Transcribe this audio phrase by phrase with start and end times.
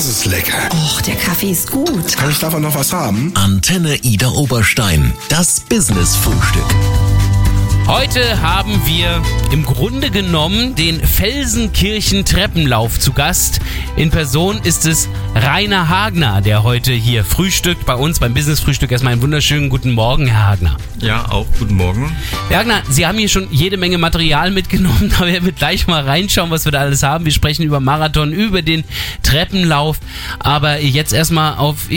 [0.00, 0.56] Das ist lecker.
[0.72, 2.16] Och, der Kaffee ist gut.
[2.16, 3.34] Kann ich davon noch was haben?
[3.34, 5.12] Antenne Ida Oberstein.
[5.28, 6.64] Das Business-Frühstück.
[7.90, 13.58] Heute haben wir im Grunde genommen den Felsenkirchen Treppenlauf zu Gast.
[13.96, 18.92] In Person ist es Rainer Hagner, der heute hier frühstückt bei uns beim Business Frühstück.
[18.92, 20.76] Erstmal einen wunderschönen guten Morgen, Herr Hagner.
[21.00, 22.16] Ja, auch guten Morgen.
[22.48, 25.12] Herr Hagner, Sie haben hier schon jede Menge Material mitgenommen.
[25.18, 27.24] Da werden wir gleich mal reinschauen, was wir da alles haben.
[27.24, 28.84] Wir sprechen über Marathon, über den
[29.24, 29.98] Treppenlauf.
[30.38, 31.88] Aber jetzt erstmal auf,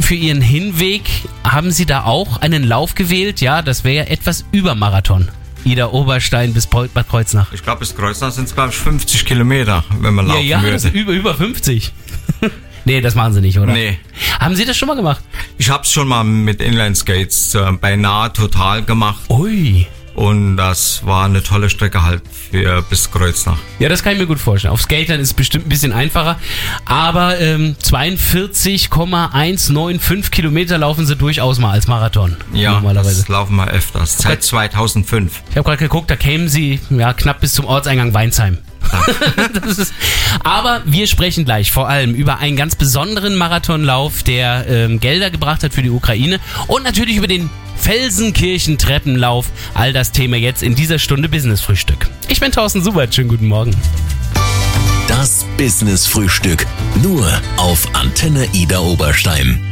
[0.00, 1.02] für Ihren Hinweg.
[1.44, 3.42] Haben Sie da auch einen Lauf gewählt?
[3.42, 5.28] Ja, das wäre ja etwas über Marathon.
[5.64, 7.52] Ida Oberstein bis Bad Kreuznach.
[7.52, 10.62] Ich glaube, bis Kreuznach sind es, glaube ich, 50 Kilometer, wenn man laufen ja, ja,
[10.62, 10.88] würde.
[10.88, 11.92] über, über 50.
[12.84, 13.72] nee, das machen Sie nicht, oder?
[13.72, 13.98] Nee.
[14.40, 15.22] Haben Sie das schon mal gemacht?
[15.58, 19.22] Ich habe es schon mal mit Inline-Skates äh, beinahe total gemacht.
[19.28, 19.86] Ui.
[20.14, 23.56] Und das war eine tolle Strecke halt für bis Kreuznach.
[23.78, 24.72] Ja, das kann ich mir gut vorstellen.
[24.72, 26.38] Auf Skatern ist es bestimmt ein bisschen einfacher.
[26.84, 32.36] Aber ähm, 42,195 Kilometer laufen sie durchaus mal als Marathon.
[32.52, 33.20] Ja, normalerweise.
[33.20, 34.18] das laufen wir öfters.
[34.18, 35.42] Seit 2005.
[35.50, 38.58] Ich habe gerade geguckt, da kämen sie ja, knapp bis zum Ortseingang Weinsheim.
[39.78, 39.94] ist,
[40.44, 45.62] aber wir sprechen gleich vor allem über einen ganz besonderen Marathonlauf, der ähm, Gelder gebracht
[45.62, 49.46] hat für die Ukraine und natürlich über den Felsenkirchen-Treppenlauf.
[49.74, 52.08] All das Thema jetzt in dieser Stunde Business-Frühstück.
[52.28, 53.74] Ich bin Thorsten Subert, schönen guten Morgen.
[55.08, 56.66] Das Business-Frühstück.
[57.02, 59.71] Nur auf Antenne Ida Oberstein.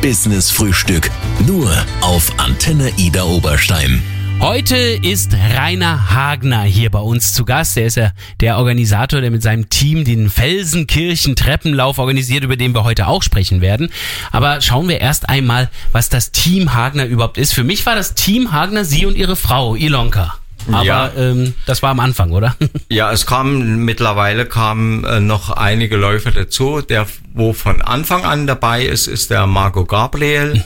[0.00, 1.10] Das Business-Frühstück.
[1.46, 1.70] Nur
[2.00, 4.02] auf Antenne Ida Oberstein.
[4.40, 7.76] Heute ist Rainer Hagner hier bei uns zu Gast.
[7.76, 12.74] Er ist ja der Organisator, der mit seinem Team den Felsenkirchen Treppenlauf organisiert, über den
[12.74, 13.90] wir heute auch sprechen werden.
[14.32, 17.52] Aber schauen wir erst einmal, was das Team Hagner überhaupt ist.
[17.52, 20.39] Für mich war das Team Hagner Sie und Ihre Frau, Ilonka.
[20.68, 21.10] Aber Ja.
[21.16, 22.56] ähm, das war am Anfang, oder?
[22.88, 26.80] Ja, es kamen mittlerweile kamen äh, noch einige Läufer dazu.
[26.82, 30.62] Der, wo von Anfang an dabei ist, ist der Marco Gabriel.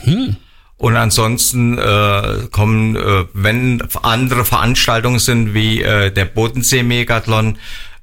[0.77, 7.57] Und ansonsten äh, kommen, äh, wenn andere Veranstaltungen sind wie äh, der Bodensee Megathlon,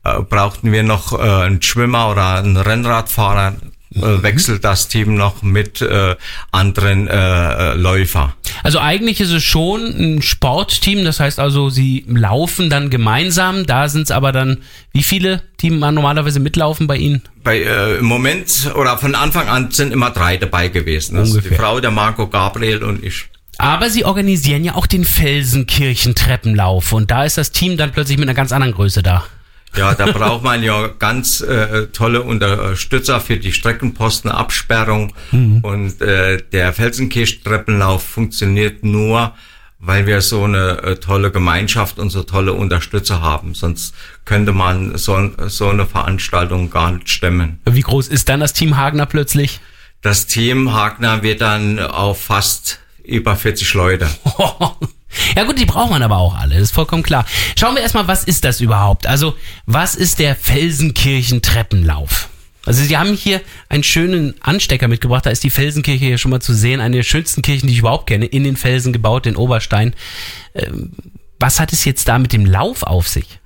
[0.05, 3.55] äh, brauchten wir noch äh, einen Schwimmer oder einen Rennradfahrer.
[3.95, 6.17] Äh, wechselt das Team noch mit äh,
[6.51, 8.35] anderen äh, äh, Läufer.
[8.63, 13.67] Also eigentlich ist es schon ein Sportteam, das heißt also, sie laufen dann gemeinsam.
[13.67, 14.59] Da sind es aber dann,
[14.93, 17.23] wie viele, die man normalerweise mitlaufen bei Ihnen?
[17.43, 21.17] Bei, äh, Im Moment oder von Anfang an sind immer drei dabei gewesen.
[21.17, 21.59] Also die Ungefähr.
[21.59, 23.27] Frau, der Marco Gabriel und ich.
[23.59, 28.29] Aber sie organisieren ja auch den Felsenkirchen-Treppenlauf und da ist das Team dann plötzlich mit
[28.29, 29.25] einer ganz anderen Größe da.
[29.77, 35.15] Ja, da braucht man ja ganz äh, tolle Unterstützer für die Streckenpostenabsperrung.
[35.63, 39.35] Und äh, der Felsenkirch-Treppenlauf funktioniert nur,
[39.79, 43.55] weil wir so eine äh, tolle Gemeinschaft und so tolle Unterstützer haben.
[43.55, 43.95] Sonst
[44.25, 47.61] könnte man so, so eine Veranstaltung gar nicht stemmen.
[47.65, 49.61] Wie groß ist dann das Team Hagner plötzlich?
[50.03, 54.09] Das Team Hagner wird dann auf fast über 40 Leute.
[55.37, 57.25] Ja gut, die braucht man aber auch alle, das ist vollkommen klar.
[57.59, 59.07] Schauen wir erstmal, was ist das überhaupt?
[59.07, 59.35] Also,
[59.67, 62.29] was ist der Felsenkirchen-Treppenlauf?
[62.65, 66.41] Also Sie haben hier einen schönen Anstecker mitgebracht, da ist die Felsenkirche hier schon mal
[66.41, 69.37] zu sehen, eine der schönsten Kirchen, die ich überhaupt kenne, in den Felsen gebaut, in
[69.37, 69.95] Oberstein.
[70.55, 70.93] Ähm,
[71.41, 73.41] was hat es jetzt da mit dem Lauf auf sich?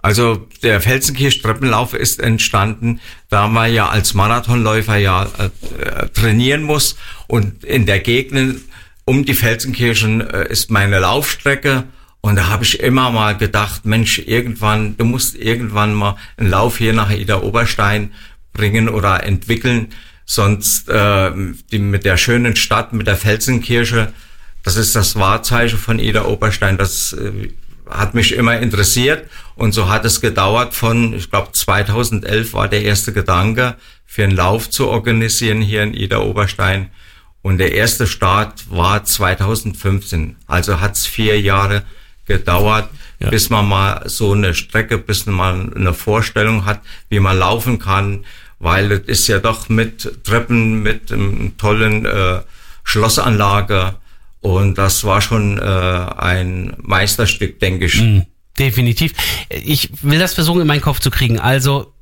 [0.00, 3.00] Also der Felsenkirch-Treppenlauf ist entstanden,
[3.30, 6.96] da man ja als Marathonläufer ja äh, äh, trainieren muss
[7.26, 8.60] und in der Gegend
[9.04, 11.84] um die Felsenkirchen äh, ist meine Laufstrecke.
[12.20, 16.78] Und da habe ich immer mal gedacht, Mensch, irgendwann, du musst irgendwann mal einen Lauf
[16.78, 18.12] hier nach Ida Oberstein
[18.54, 19.88] bringen oder entwickeln,
[20.24, 21.32] sonst äh,
[21.70, 24.12] die, mit der schönen Stadt, mit der Felsenkirche,
[24.62, 27.50] das ist das Wahrzeichen von Ida Oberstein, das äh,
[27.90, 29.28] hat mich immer interessiert.
[29.54, 33.76] Und so hat es gedauert von, ich glaube 2011 war der erste Gedanke,
[34.06, 36.90] für einen Lauf zu organisieren hier in Ida Oberstein
[37.44, 40.36] und der erste Start war 2015.
[40.46, 41.82] Also hat es vier Jahre
[42.26, 42.88] gedauert,
[43.20, 43.28] Ja.
[43.28, 46.80] bis man mal so eine Strecke, bis man mal eine Vorstellung hat,
[47.10, 48.24] wie man laufen kann,
[48.58, 52.40] weil es ist ja doch mit Treppen, mit einem tollen äh,
[52.82, 53.96] Schlossanlage
[54.40, 58.02] und das war schon äh, ein Meisterstück, denke ich.
[58.58, 59.12] Definitiv.
[59.50, 61.38] Ich will das versuchen in meinen Kopf zu kriegen.
[61.40, 61.92] Also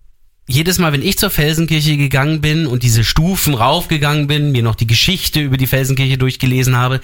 [0.46, 4.74] jedes Mal, wenn ich zur Felsenkirche gegangen bin und diese Stufen raufgegangen bin, mir noch
[4.74, 7.00] die Geschichte über die Felsenkirche durchgelesen habe,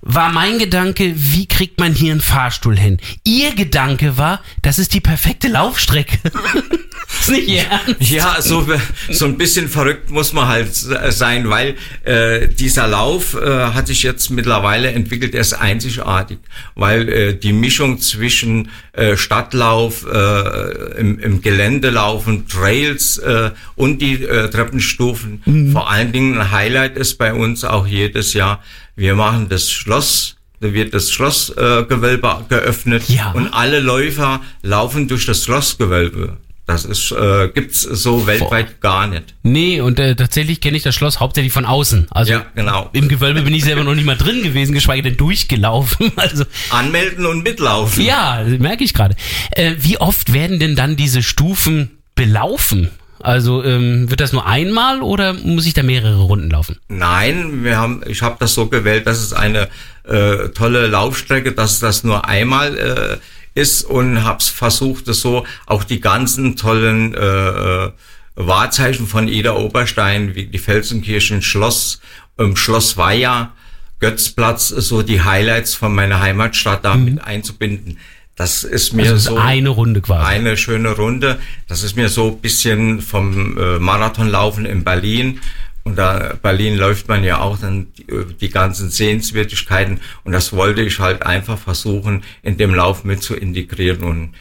[0.00, 2.98] war mein Gedanke, wie kriegt man hier einen Fahrstuhl hin?
[3.24, 6.18] Ihr Gedanke war, das ist die perfekte Laufstrecke.
[7.20, 8.10] ist nicht Ernst?
[8.10, 8.66] Ja, so,
[9.10, 11.74] so ein bisschen verrückt muss man halt sein, weil
[12.04, 16.38] äh, dieser Lauf äh, hat sich jetzt mittlerweile entwickelt, er ist einzigartig,
[16.74, 24.00] weil äh, die Mischung zwischen äh, Stadtlauf, äh, im, im Gelände laufen, Trails äh, und
[24.00, 25.72] die äh, Treppenstufen mhm.
[25.72, 28.62] vor allen Dingen ein Highlight ist bei uns auch jedes Jahr
[28.98, 33.30] wir machen das Schloss, da wird das Schlossgewölbe äh, geöffnet ja.
[33.30, 36.36] und alle Läufer laufen durch das Schlossgewölbe.
[36.66, 39.34] Das ist äh, gibt's so weltweit gar nicht.
[39.42, 42.08] Nee, und äh, tatsächlich kenne ich das Schloss hauptsächlich von außen.
[42.10, 42.90] Also ja, genau.
[42.92, 46.12] im Gewölbe bin ich selber noch nicht mal drin gewesen, geschweige denn durchgelaufen.
[46.16, 48.04] Also anmelden und mitlaufen.
[48.04, 49.14] Ja, merke ich gerade.
[49.52, 52.90] Äh, wie oft werden denn dann diese Stufen belaufen?
[53.20, 56.76] Also ähm, wird das nur einmal oder muss ich da mehrere Runden laufen?
[56.88, 59.68] Nein, wir haben, ich habe das so gewählt, dass es eine
[60.04, 63.16] äh, tolle Laufstrecke, dass das nur einmal äh,
[63.58, 67.90] ist und habe versucht, das so auch die ganzen tollen äh, äh,
[68.36, 72.00] Wahrzeichen von Ida Oberstein, wie die Felsenkirchen, Schloss,
[72.38, 73.52] ähm, Schloss Weiher,
[74.00, 77.18] Götzplatz, so die Highlights von meiner Heimatstadt da mhm.
[77.18, 77.98] einzubinden.
[78.38, 80.24] Das ist mir also so eine Runde quasi.
[80.24, 81.40] Eine schöne Runde.
[81.66, 85.40] Das ist mir so bisschen vom äh, Marathonlaufen in Berlin.
[85.82, 90.00] Und da Berlin läuft man ja auch dann die, äh, die, ganzen Sehenswürdigkeiten.
[90.22, 94.04] Und das wollte ich halt einfach versuchen, in dem Lauf mit zu integrieren.
[94.04, 94.34] Und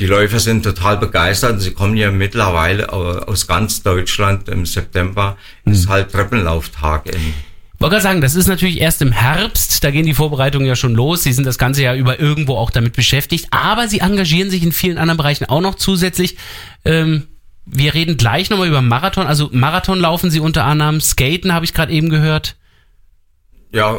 [0.00, 1.60] die Läufer sind total begeistert.
[1.60, 4.48] Sie kommen ja mittlerweile aus ganz Deutschland.
[4.48, 5.72] Im September mhm.
[5.74, 7.34] ist halt Treppenlauftag in
[7.82, 10.94] wollte gerade sagen, das ist natürlich erst im Herbst, da gehen die Vorbereitungen ja schon
[10.94, 11.24] los.
[11.24, 14.72] Sie sind das ganze Jahr über irgendwo auch damit beschäftigt, aber sie engagieren sich in
[14.72, 16.36] vielen anderen Bereichen auch noch zusätzlich.
[16.84, 17.26] Ähm,
[17.66, 19.26] wir reden gleich nochmal über Marathon.
[19.26, 22.56] Also Marathon laufen sie unter anderem, Skaten habe ich gerade eben gehört.
[23.74, 23.96] Ja,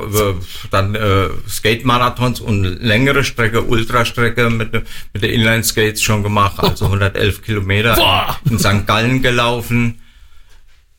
[0.69, 7.41] dann äh, Skate-Marathons und längere Strecke, Ultrastrecke mit, mit der Inline-Skates schon gemacht, also 111
[7.41, 8.37] Kilometer Boah.
[8.49, 8.85] in St.
[8.85, 9.99] Gallen gelaufen.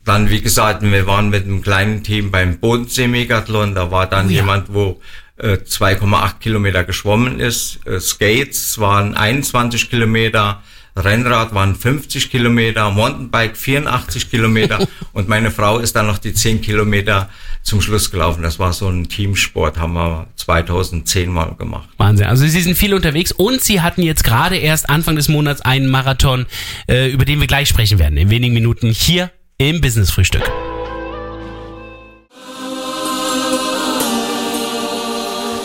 [0.04, 3.74] Dann, wie gesagt, wir waren mit einem kleinen Team beim Bodensee-Megathlon.
[3.74, 4.36] Da war dann oh, ja.
[4.36, 5.00] jemand, wo
[5.38, 7.86] äh, 2,8 Kilometer geschwommen ist.
[7.86, 10.62] Äh, Skates waren 21 Kilometer.
[10.96, 16.60] Rennrad waren 50 Kilometer, Mountainbike 84 Kilometer und meine Frau ist dann noch die 10
[16.60, 17.28] Kilometer
[17.64, 18.42] zum Schluss gelaufen.
[18.42, 21.88] Das war so ein Teamsport, haben wir 2010 mal gemacht.
[21.96, 22.26] Wahnsinn.
[22.26, 25.88] Also Sie sind viel unterwegs und Sie hatten jetzt gerade erst Anfang des Monats einen
[25.88, 26.46] Marathon,
[26.86, 30.42] äh, über den wir gleich sprechen werden, in wenigen Minuten hier im Business Frühstück.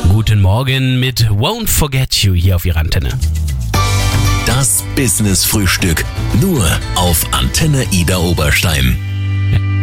[0.09, 3.17] Guten Morgen mit Won't Forget You hier auf Ihrer Antenne.
[4.45, 6.05] Das Business Frühstück
[6.39, 6.65] nur
[6.95, 9.08] auf Antenne Ida Oberstein.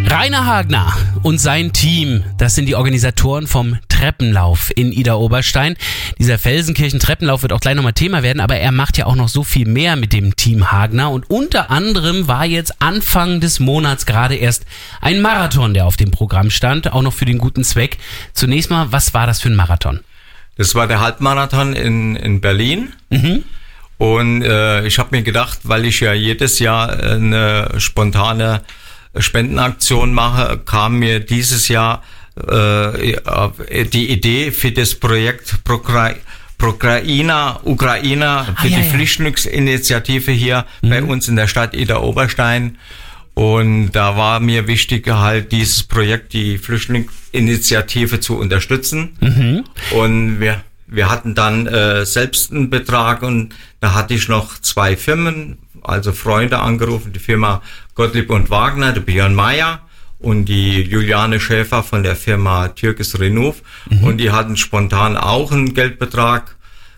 [0.08, 5.76] Rainer Hagner und sein Team, das sind die Organisatoren vom Treppenlauf in Ida Oberstein.
[6.20, 9.29] Dieser Felsenkirchen Treppenlauf wird auch gleich nochmal Thema werden, aber er macht ja auch noch
[9.29, 14.06] so viel mehr mit dem Team Hagner und unter anderem war jetzt Anfang des Monats
[14.06, 14.64] gerade erst
[15.00, 17.99] ein Marathon, der auf dem Programm stand, auch noch für den guten Zweck.
[18.32, 20.00] Zunächst mal, was war das für ein Marathon?
[20.56, 22.93] Das war der Halbmarathon in, in Berlin.
[23.11, 23.43] Mhm.
[23.99, 28.62] Und äh, ich habe mir gedacht, weil ich ja jedes Jahr eine spontane
[29.18, 32.02] Spendenaktion mache, kam mir dieses Jahr
[32.36, 36.14] äh, die Idee für das Projekt Prokra
[36.58, 38.92] Prokraina, Ukraina für ah, ja, die ja.
[38.92, 40.88] Flüchtlingsinitiative hier mhm.
[40.88, 42.78] bei uns in der Stadt Ida Oberstein.
[43.34, 49.19] Und da war mir wichtig, halt dieses Projekt, die Flüchtlingsinitiative zu unterstützen.
[49.20, 49.64] Mhm.
[49.90, 54.96] Und wir, wir hatten dann äh, selbst einen Betrag und da hatte ich noch zwei
[54.96, 57.60] Firmen, also Freunde angerufen, die Firma
[57.96, 59.81] Gottlieb und Wagner, der Björn Mayer
[60.19, 63.62] und die Juliane Schäfer von der Firma Türkis Renov.
[63.91, 64.05] Mhm.
[64.05, 66.56] Und die hatten spontan auch einen Geldbetrag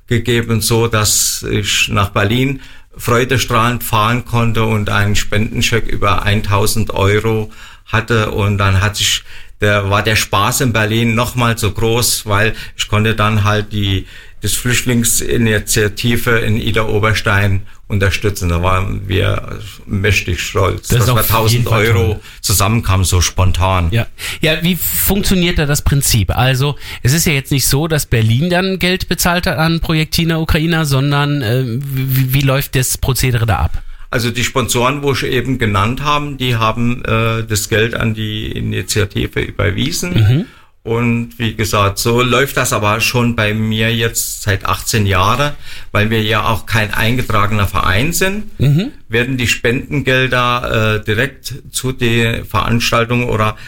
[0.08, 2.60] gegeben, so dass ich nach Berlin
[2.96, 7.52] freudestrahlend fahren konnte und einen Spendencheck über 1000 Euro
[7.86, 8.32] hatte.
[8.32, 9.22] Und dann hat sich
[9.60, 14.06] der war der Spaß in Berlin nochmal so groß, weil ich konnte dann halt die
[14.40, 18.48] das Flüchtlingsinitiative in Ida Oberstein unterstützen.
[18.50, 23.88] Da waren wir mächtig stolz, das dass wir 1000 Euro zusammenkamen, so spontan.
[23.90, 24.06] Ja.
[24.40, 26.36] ja, wie funktioniert da das Prinzip?
[26.36, 30.38] Also es ist ja jetzt nicht so, dass Berlin dann Geld bezahlt hat an Projektina
[30.38, 33.82] Ukrainer, sondern äh, wie, wie läuft das Prozedere da ab?
[34.10, 38.50] Also die Sponsoren, wo ich eben genannt haben, die haben äh, das Geld an die
[38.52, 40.14] Initiative überwiesen.
[40.14, 40.46] Mhm.
[40.88, 45.52] Und wie gesagt, so läuft das aber schon bei mir jetzt seit 18 Jahren,
[45.92, 48.92] weil wir ja auch kein eingetragener Verein sind, mhm.
[49.06, 53.58] werden die Spendengelder äh, direkt zu den Veranstaltungen oder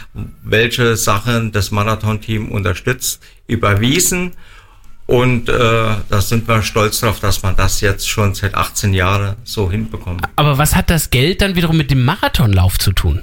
[0.41, 4.31] welche Sachen das Marathon-Team unterstützt, überwiesen.
[5.05, 9.35] Und äh, da sind wir stolz drauf, dass man das jetzt schon seit 18 Jahren
[9.43, 10.25] so hinbekommt.
[10.37, 13.21] Aber was hat das Geld dann wiederum mit dem Marathonlauf zu tun?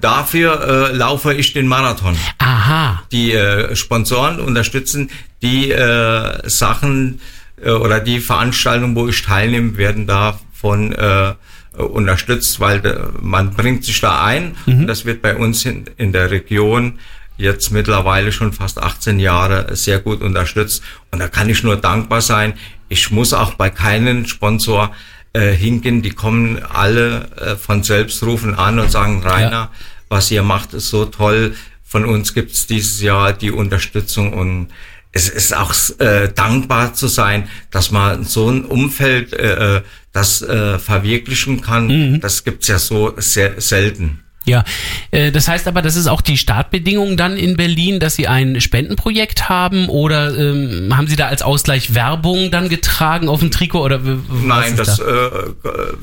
[0.00, 2.16] Dafür äh, laufe ich den Marathon.
[2.38, 3.02] Aha.
[3.12, 5.10] Die äh, Sponsoren unterstützen
[5.42, 7.20] die äh, Sachen
[7.62, 11.34] äh, oder die Veranstaltungen, wo ich teilnehme, werden davon äh,
[11.76, 14.56] unterstützt, weil äh, man bringt sich da ein.
[14.66, 14.86] Mhm.
[14.86, 16.98] Das wird bei uns in, in der Region
[17.36, 20.82] jetzt mittlerweile schon fast 18 Jahre sehr gut unterstützt.
[21.10, 22.54] Und da kann ich nur dankbar sein.
[22.88, 24.92] Ich muss auch bei keinem Sponsor
[25.32, 26.02] äh, hingehen.
[26.02, 29.70] Die kommen alle äh, von selbst, rufen an und sagen, Rainer, ja.
[30.08, 31.54] was ihr macht, ist so toll.
[31.84, 34.68] Von uns gibt's dieses Jahr die Unterstützung und
[35.12, 39.82] es ist auch äh, dankbar zu sein, dass man so ein Umfeld äh, äh
[40.12, 41.86] das äh, verwirklichen kann.
[41.86, 42.20] Mhm.
[42.20, 44.24] Das gibt's ja so sehr selten.
[44.46, 44.64] Ja,
[45.10, 48.60] äh, das heißt aber, das ist auch die Startbedingung dann in Berlin, dass Sie ein
[48.60, 53.82] Spendenprojekt haben oder ähm, haben Sie da als Ausgleich Werbung dann getragen auf dem Trikot
[53.82, 54.00] oder
[54.42, 55.04] Nein, das da?
[55.04, 55.30] äh,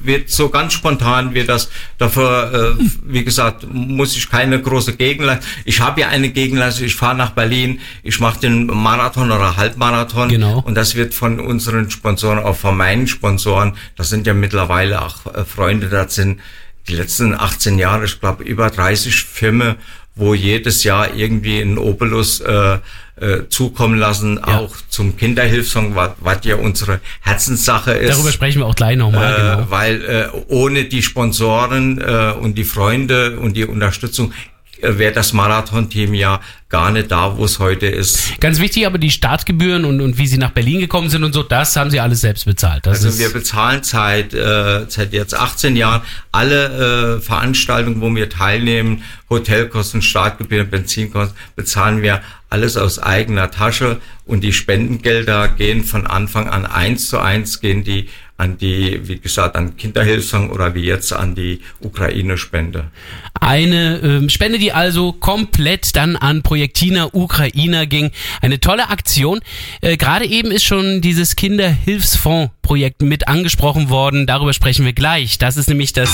[0.03, 1.69] wird so ganz spontan wird das.
[1.97, 5.47] Dafür, äh, wie gesagt, muss ich keine große Gegenleistung.
[5.65, 6.85] Ich habe ja eine Gegenleistung.
[6.85, 10.59] Ich fahre nach Berlin, ich mache den Marathon oder Halbmarathon genau.
[10.59, 15.25] und das wird von unseren Sponsoren, auch von meinen Sponsoren, das sind ja mittlerweile auch
[15.33, 16.39] äh, Freunde, das sind
[16.87, 19.75] die letzten 18 Jahre, ich glaube, über 30 Filme,
[20.15, 22.79] wo jedes Jahr irgendwie ein Obolus äh,
[23.19, 24.59] äh, zukommen lassen, ja.
[24.59, 28.13] auch zum Kinderhilfsong, was, ja unsere Herzenssache ist.
[28.13, 29.33] Darüber sprechen wir auch gleich nochmal.
[29.33, 29.71] Äh, genau.
[29.71, 34.33] Weil äh, ohne die Sponsoren äh, und die Freunde und die Unterstützung
[34.81, 38.39] wäre das Marathon-Team ja gar nicht da, wo es heute ist.
[38.41, 41.43] Ganz wichtig, aber die Startgebühren und, und wie sie nach Berlin gekommen sind und so,
[41.43, 42.85] das haben sie alles selbst bezahlt.
[42.85, 48.29] Das also wir bezahlen seit, äh, seit jetzt 18 Jahren alle äh, Veranstaltungen, wo wir
[48.29, 56.05] teilnehmen, Hotelkosten, Startgebühren, Benzinkosten, bezahlen wir alles aus eigener Tasche und die Spendengelder gehen von
[56.05, 60.83] Anfang an eins zu eins, gehen die an die, wie gesagt, an Kinderhilfsong oder wie
[60.83, 62.91] jetzt an die Ukraine-Spende.
[63.39, 68.11] Eine ähm, Spende, die also komplett dann an Projektina Ukrainer ging.
[68.41, 69.39] Eine tolle Aktion.
[69.81, 74.27] Äh, Gerade eben ist schon dieses Kinderhilfsfonds-Projekt mit angesprochen worden.
[74.27, 75.39] Darüber sprechen wir gleich.
[75.39, 76.11] Das ist nämlich das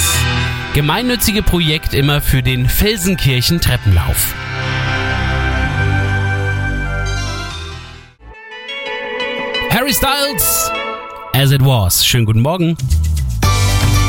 [0.73, 4.33] gemeinnützige Projekt immer für den Felsenkirchen Treppenlauf.
[9.69, 10.71] Harry Styles
[11.35, 12.05] As It Was.
[12.05, 12.77] Schönen guten Morgen.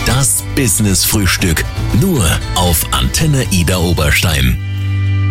[0.05, 1.65] Das Business Frühstück.
[1.99, 2.23] Nur
[2.55, 4.59] auf Antenne Ida Oberstein.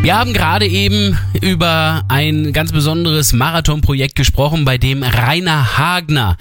[0.01, 6.35] Wir haben gerade eben über ein ganz besonderes Marathonprojekt gesprochen, bei dem Rainer Hagner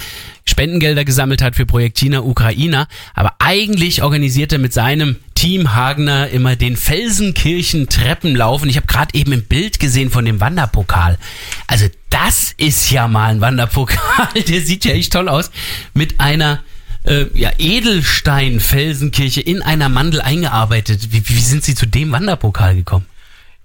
[0.47, 2.87] Spendengelder gesammelt hat für Projektina Ukraina.
[3.15, 8.63] Aber eigentlich organisiert er mit seinem Team Hagner immer den Felsenkirchen Treppenlauf.
[8.63, 11.19] Und ich habe gerade eben ein Bild gesehen von dem Wanderpokal.
[11.67, 14.29] Also das ist ja mal ein Wanderpokal.
[14.49, 15.51] Der sieht ja echt toll aus.
[15.95, 16.61] Mit einer
[17.03, 21.09] äh, ja, Edelstein-Felsenkirche in einer Mandel eingearbeitet.
[21.11, 23.07] Wie, wie sind Sie zu dem Wanderpokal gekommen?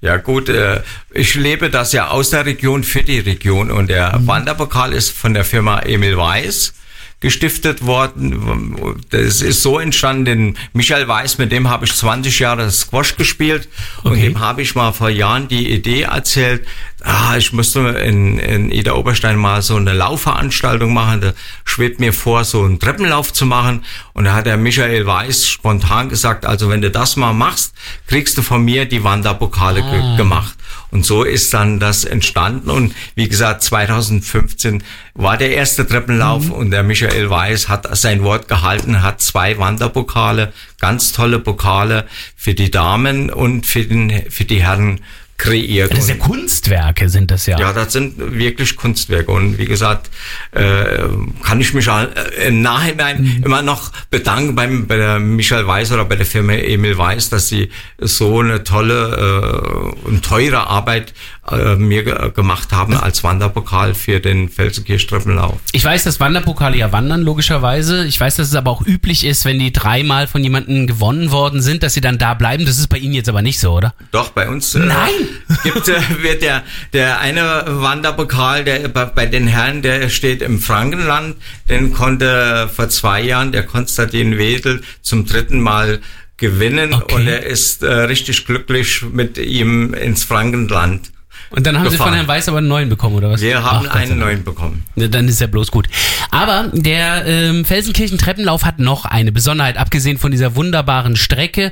[0.01, 0.81] Ja gut, äh,
[1.11, 4.25] ich lebe das ja aus der Region für die Region und der mhm.
[4.25, 6.73] Wanderpokal ist von der Firma Emil Weiß
[7.19, 9.01] gestiftet worden.
[9.09, 13.67] Das ist so entstanden, Michael Weiß, mit dem habe ich 20 Jahre Squash gespielt
[13.99, 14.09] okay.
[14.09, 16.67] und dem habe ich mal vor Jahren die Idee erzählt,
[17.03, 21.33] ah, ich müsste in, in Ida Oberstein mal so eine Laufveranstaltung machen, da
[21.65, 26.09] schwebt mir vor, so einen Treppenlauf zu machen und da hat der Michael Weiß spontan
[26.09, 27.73] gesagt, also wenn du das mal machst,
[28.07, 29.91] kriegst du von mir die Wanderpokale ah.
[29.91, 30.57] ge gemacht.
[30.89, 32.69] Und so ist dann das entstanden.
[32.69, 34.83] Und wie gesagt, 2015
[35.15, 36.51] war der erste Treppenlauf mhm.
[36.53, 42.53] und der Michael Weiß hat sein Wort gehalten, hat zwei Wanderpokale, ganz tolle Pokale für
[42.53, 45.01] die Damen und für, den, für die Herren
[45.37, 45.91] kreiert.
[45.91, 47.59] Das sind ja Kunstwerke, sind das ja.
[47.59, 49.31] Ja, das sind wirklich Kunstwerke.
[49.31, 50.09] Und wie gesagt,
[50.51, 51.03] äh,
[51.43, 53.43] kann ich mich äh, im Nachhinein mhm.
[53.43, 57.47] immer noch bedanken beim, bei der Michael Weiß oder bei der Firma Emil Weiß, dass
[57.47, 61.13] sie so eine tolle äh, und teure Arbeit
[61.51, 65.59] äh, mir gemacht haben als Wanderpokal für den Felsenkirchtreppenlauf.
[65.71, 68.05] Ich weiß, dass Wanderpokale ja wandern, logischerweise.
[68.05, 71.61] Ich weiß, dass es aber auch üblich ist, wenn die dreimal von jemandem gewonnen worden
[71.61, 72.65] sind, dass sie dann da bleiben.
[72.65, 73.93] Das ist bei Ihnen jetzt aber nicht so, oder?
[74.11, 74.73] Doch, bei uns.
[74.75, 75.26] Äh, Nein!
[75.63, 80.59] Gibt, äh, wird der, der eine Wanderpokal, der bei, bei den Herren, der steht im
[80.59, 81.35] Frankenland,
[81.69, 85.99] den konnte vor zwei Jahren der Konstantin Wedel zum dritten Mal
[86.37, 87.15] gewinnen okay.
[87.15, 91.11] und er ist äh, richtig glücklich mit ihm ins Frankenland
[91.49, 92.09] Und dann haben Sie gefahren.
[92.09, 93.41] von Herrn Weiß aber einen neuen bekommen, oder was?
[93.41, 94.83] Wir haben Ach, einen neuen bekommen.
[94.95, 95.87] Dann ist ja bloß gut.
[96.31, 99.77] Aber der ähm, Felsenkirchen-Treppenlauf hat noch eine Besonderheit.
[99.77, 101.71] Abgesehen von dieser wunderbaren Strecke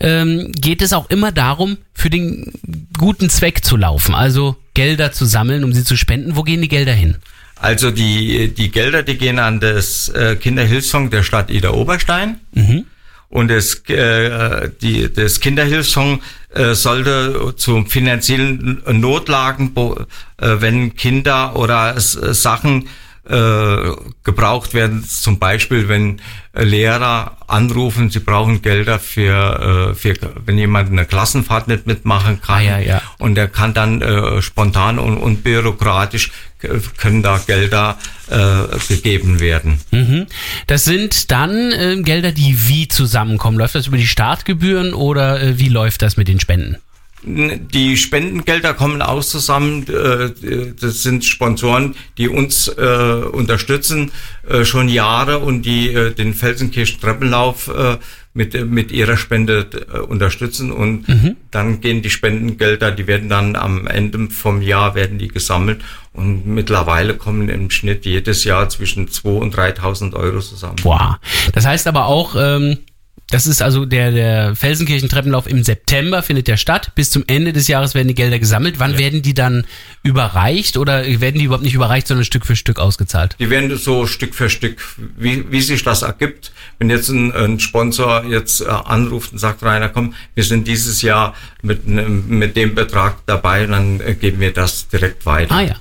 [0.00, 2.52] ähm, geht es auch immer darum, für den
[2.98, 4.14] guten Zweck zu laufen.
[4.14, 6.36] Also Gelder zu sammeln, um sie zu spenden.
[6.36, 7.16] Wo gehen die Gelder hin?
[7.56, 12.40] Also die, die Gelder, die gehen an das äh, Kinderhilfsfonds der Stadt Ida Oberstein.
[13.34, 21.98] Und das, äh, die, das Kinderhilfsfonds äh, sollte zum finanziellen Notlagen, äh, wenn Kinder oder
[21.98, 22.88] Sachen
[23.28, 26.20] äh, gebraucht werden, zum Beispiel wenn
[26.52, 30.14] äh, Lehrer anrufen, sie brauchen Gelder für, äh, für
[30.44, 32.56] wenn jemand eine Klassenfahrt nicht mitmachen kann.
[32.58, 33.02] Ah, ja, ja.
[33.18, 39.80] Und der kann dann äh, spontan und unbürokratisch k- können da Gelder äh, gegeben werden.
[39.90, 40.26] Mhm.
[40.66, 43.58] Das sind dann ähm, Gelder, die wie zusammenkommen.
[43.58, 46.76] Läuft das über die Startgebühren oder äh, wie läuft das mit den Spenden?
[47.26, 49.86] Die Spendengelder kommen auch zusammen.
[49.88, 54.12] äh, Das sind Sponsoren, die uns äh, unterstützen
[54.48, 57.70] äh, schon Jahre und die den Felsenkirchen Treppenlauf
[58.34, 59.66] mit, mit ihrer Spende
[60.08, 60.72] unterstützen.
[60.72, 61.06] Und
[61.50, 65.80] dann gehen die Spendengelder, die werden dann am Ende vom Jahr werden die gesammelt.
[66.12, 70.76] Und mittlerweile kommen im Schnitt jedes Jahr zwischen 2.000 und 3.000 Euro zusammen.
[70.82, 71.20] Boah.
[71.52, 72.78] Das heißt aber auch, ähm,
[73.30, 76.92] das ist also der, der Felsenkirchen-Treppenlauf im September findet der statt.
[76.94, 78.78] Bis zum Ende des Jahres werden die Gelder gesammelt.
[78.78, 79.66] Wann werden die dann
[80.02, 83.36] überreicht oder werden die überhaupt nicht überreicht, sondern Stück für Stück ausgezahlt?
[83.38, 84.82] Die werden so Stück für Stück,
[85.16, 86.52] wie, wie sich das ergibt.
[86.78, 91.02] Wenn jetzt ein, ein Sponsor jetzt äh, anruft und sagt, Rainer, komm, wir sind dieses
[91.02, 95.54] Jahr mit, mit dem Betrag dabei, dann äh, geben wir das direkt weiter.
[95.54, 95.76] Ah ja.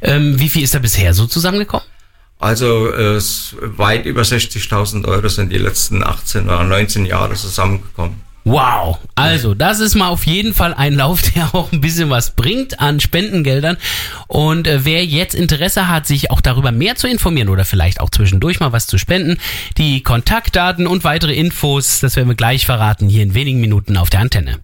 [0.00, 1.86] Ähm, wie viel ist da bisher so zusammengekommen?
[2.38, 3.20] Also äh,
[3.60, 8.28] weit über 60.000 Euro sind die letzten 18 oder 19 Jahre zusammengekommen.
[8.44, 8.98] Wow.
[9.14, 12.80] Also, das ist mal auf jeden Fall ein Lauf, der auch ein bisschen was bringt
[12.80, 13.76] an Spendengeldern.
[14.26, 18.10] Und äh, wer jetzt Interesse hat, sich auch darüber mehr zu informieren oder vielleicht auch
[18.10, 19.38] zwischendurch mal was zu spenden,
[19.76, 24.08] die Kontaktdaten und weitere Infos, das werden wir gleich verraten hier in wenigen Minuten auf
[24.08, 24.60] der Antenne.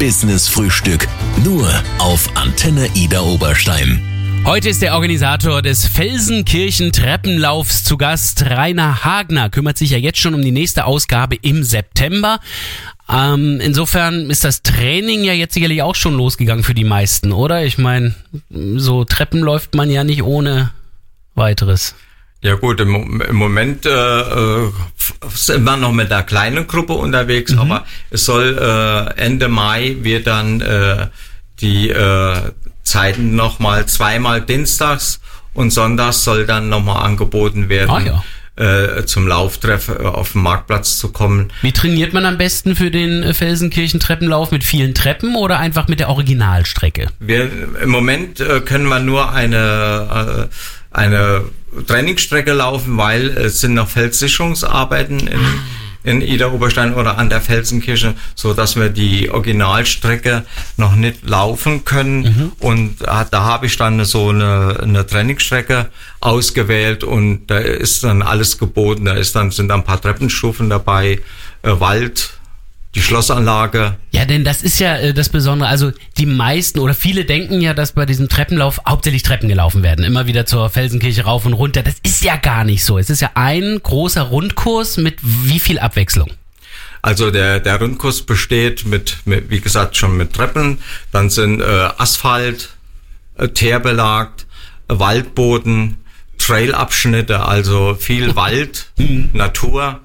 [0.00, 1.06] Das Business-Frühstück.
[1.44, 4.00] Nur auf Antenne Ida Oberstein.
[4.46, 8.42] Heute ist der Organisator des Felsenkirchen-Treppenlaufs zu Gast.
[8.46, 12.40] Rainer Hagner kümmert sich ja jetzt schon um die nächste Ausgabe im September.
[13.10, 17.64] Ähm, insofern ist das Training ja jetzt sicherlich auch schon losgegangen für die meisten, oder?
[17.64, 18.14] Ich meine,
[18.48, 20.70] so Treppen läuft man ja nicht ohne
[21.34, 21.94] weiteres.
[22.42, 24.72] Ja gut, im, im Moment äh, äh,
[25.34, 30.26] sind wir noch mit einer kleinen Gruppe unterwegs, aber es soll äh, Ende Mai wird
[30.26, 31.08] dann äh,
[31.60, 35.20] die äh, Zeiten nochmal zweimal dienstags
[35.52, 38.24] und sonntags soll dann nochmal angeboten werden, Ah,
[38.56, 41.52] äh, zum Lauftreff äh, auf den Marktplatz zu kommen.
[41.60, 44.50] Wie trainiert man am besten für den äh, Felsenkirchen-Treppenlauf?
[44.50, 47.08] Mit vielen Treppen oder einfach mit der Originalstrecke?
[47.20, 47.50] Wir,
[47.82, 50.48] Im Moment können wir nur eine,
[50.90, 51.44] eine
[51.86, 55.40] Trainingsstrecke laufen, weil es sind noch Felssicherungsarbeiten in,
[56.02, 60.44] in Ida Oberstein oder an der Felsenkirche, so dass wir die Originalstrecke
[60.76, 62.52] noch nicht laufen können.
[62.58, 68.22] Und äh, da habe ich dann so eine, eine Trainingsstrecke ausgewählt und da ist dann
[68.22, 69.04] alles geboten.
[69.04, 71.20] Da ist dann, sind dann ein paar Treppenstufen dabei,
[71.62, 72.30] äh, Wald,
[72.94, 75.68] die Schlossanlage, Ja, denn das ist ja äh, das Besondere.
[75.68, 80.04] Also die meisten oder viele denken ja, dass bei diesem Treppenlauf hauptsächlich Treppen gelaufen werden.
[80.04, 81.82] Immer wieder zur Felsenkirche rauf und runter.
[81.84, 82.98] Das ist ja gar nicht so.
[82.98, 86.32] Es ist ja ein großer Rundkurs mit wie viel Abwechslung?
[87.02, 90.78] Also der, der Rundkurs besteht mit, mit, wie gesagt, schon mit Treppen,
[91.12, 91.64] dann sind äh,
[91.96, 92.70] Asphalt,
[93.38, 94.46] äh, teerbelagt,
[94.88, 95.98] äh, Waldboden,
[96.38, 98.86] Trailabschnitte, also viel Wald,
[99.32, 100.00] Natur.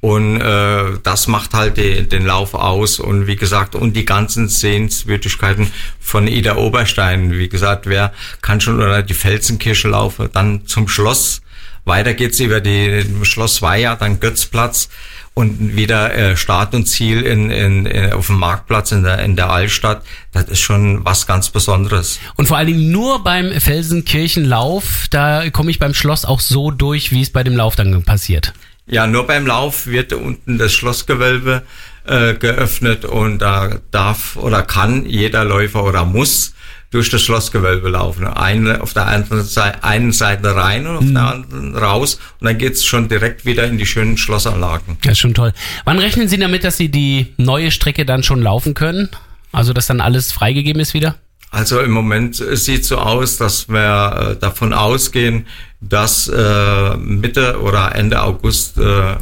[0.00, 2.98] Und äh, das macht halt die, den Lauf aus.
[2.98, 7.32] Und wie gesagt, und die ganzen Sehenswürdigkeiten von Ida Oberstein.
[7.32, 11.42] Wie gesagt, wer kann schon oder die Felsenkirche laufen, dann zum Schloss.
[11.84, 14.88] Weiter geht's über die Schloss Weiher, dann Götzplatz
[15.34, 19.36] und wieder äh, Start und Ziel in, in, in, auf dem Marktplatz in der, in
[19.36, 20.02] der Altstadt.
[20.32, 22.18] Das ist schon was ganz Besonderes.
[22.36, 27.12] Und vor allen Dingen nur beim Felsenkirchenlauf, da komme ich beim Schloss auch so durch,
[27.12, 28.52] wie es bei dem Lauf dann passiert.
[28.90, 31.62] Ja, nur beim Lauf wird unten das Schlossgewölbe
[32.06, 36.54] äh, geöffnet und da darf oder kann jeder Läufer oder muss
[36.90, 38.26] durch das Schlossgewölbe laufen.
[38.26, 42.58] Eine, auf der anderen Seite, einen Seite rein und auf der anderen raus und dann
[42.58, 44.98] geht's schon direkt wieder in die schönen Schlossanlagen.
[45.02, 45.52] Das ist schon toll.
[45.84, 49.08] Wann rechnen Sie damit, dass Sie die neue Strecke dann schon laufen können?
[49.52, 51.14] Also, dass dann alles freigegeben ist wieder?
[51.50, 55.46] Also im Moment äh, sieht so aus, dass wir äh, davon ausgehen,
[55.80, 59.16] dass äh, Mitte oder Ende August äh,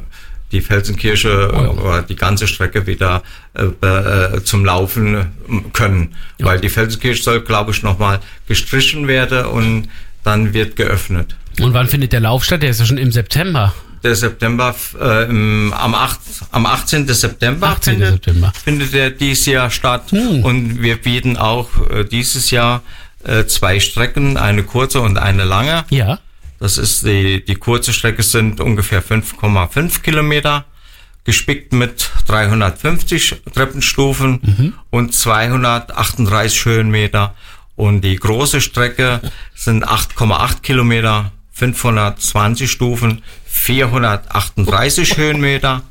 [0.53, 1.69] die Felsenkirche Oh ja.
[1.71, 3.23] oder die ganze Strecke wieder
[3.55, 5.27] äh, zum Laufen
[5.75, 6.15] können.
[6.39, 9.89] Weil die Felsenkirche soll, glaube ich, nochmal gestrichen werden und
[10.25, 11.37] dann wird geöffnet.
[11.61, 12.63] Und wann findet der Lauf statt?
[12.63, 13.75] Der ist ja schon im September.
[14.03, 16.19] Der September, äh, im, am, 8,
[16.53, 17.09] am 18.
[17.09, 17.95] September, 18.
[17.95, 18.53] findet, September.
[18.65, 20.11] findet er dieses Jahr statt.
[20.11, 20.45] Hm.
[20.45, 22.83] Und wir bieten auch äh, dieses Jahr
[23.25, 25.85] äh, zwei Strecken, eine kurze und eine lange.
[25.91, 26.19] Ja.
[26.61, 30.65] Das ist die, die kurze Strecke sind ungefähr 5,5 Kilometer,
[31.25, 37.35] gespickt mit 350 Treppenstufen und 238 Höhenmeter.
[37.77, 39.21] Und die große Strecke
[39.55, 43.23] sind 8,8 Kilometer, 520 Stufen,
[43.59, 45.83] 438 Höhenmeter.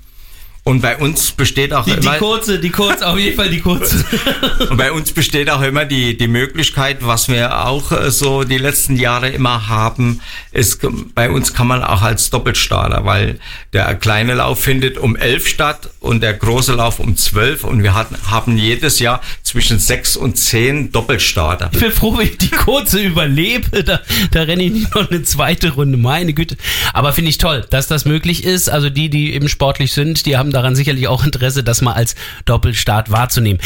[0.68, 4.04] Und bei uns besteht auch immer, kurze, die kurze, auf jeden Fall die kurze.
[4.70, 8.58] und bei uns besteht auch immer die, die Möglichkeit, was wir auch äh, so die
[8.58, 10.20] letzten Jahre immer haben,
[10.52, 13.40] ist, bei uns kann man auch als Doppelstarter, weil
[13.72, 17.94] der kleine Lauf findet um elf statt und der große Lauf um zwölf und wir
[17.94, 21.70] hatten, haben jedes Jahr zwischen sechs und zehn Doppelstarter.
[21.72, 23.86] Ich bin froh, wenn ich die kurze überlebe.
[23.86, 24.02] Da,
[24.32, 25.98] da renne ich nicht noch eine zweite Runde.
[25.98, 26.58] Meine Güte.
[26.92, 28.68] Aber finde ich toll, dass das möglich ist.
[28.70, 32.16] Also die, die eben sportlich sind, die haben daran sicherlich auch Interesse, das mal als
[32.46, 33.62] Doppelstart wahrzunehmen.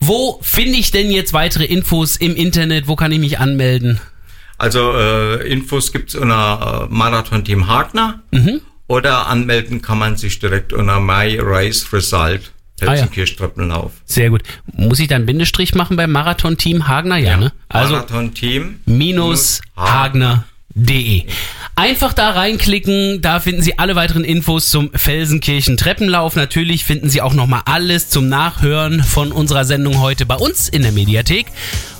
[0.00, 2.88] Wo finde ich denn jetzt weitere Infos im Internet?
[2.88, 4.00] Wo kann ich mich anmelden?
[4.58, 8.22] Also äh, Infos gibt's unter äh, Marathon Team Hagner
[8.86, 12.52] oder anmelden kann man sich direkt unter My Race Result.
[12.90, 13.06] Ah, ja.
[14.04, 14.42] Sehr gut.
[14.72, 17.16] Muss ich da einen Bindestrich machen beim Marathon-Team Hagner?
[17.16, 17.52] Ja, ne?
[17.68, 19.60] Also Marathon Team minus
[20.74, 21.24] hagner.de.
[21.74, 26.36] Einfach da reinklicken, da finden Sie alle weiteren Infos zum Felsenkirchen Treppenlauf.
[26.36, 30.82] Natürlich finden Sie auch nochmal alles zum Nachhören von unserer Sendung heute bei uns in
[30.82, 31.46] der Mediathek.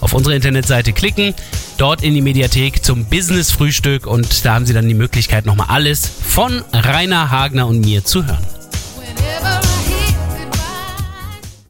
[0.01, 1.35] Auf unsere Internetseite klicken,
[1.79, 5.69] dort in die Mediathek zum Business Frühstück und da haben Sie dann die Möglichkeit nochmal
[5.71, 8.45] alles von Rainer Hagner und mir zu hören.